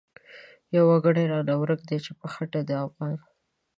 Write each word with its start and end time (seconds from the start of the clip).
يو 0.75 0.83
وګړی 0.91 1.23
رانه 1.31 1.55
ورک 1.61 1.81
دی 1.89 1.97
چی 2.05 2.11
په 2.19 2.25
خټه 2.33 2.59
دی 2.67 2.75
افغان 2.85 3.15